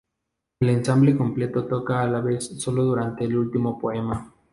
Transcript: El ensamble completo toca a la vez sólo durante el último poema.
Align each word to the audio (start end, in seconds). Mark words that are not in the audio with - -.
El 0.59 0.69
ensamble 0.69 1.15
completo 1.15 1.67
toca 1.67 2.01
a 2.01 2.07
la 2.07 2.21
vez 2.21 2.59
sólo 2.59 2.83
durante 2.85 3.25
el 3.25 3.37
último 3.37 3.77
poema. 3.77 4.33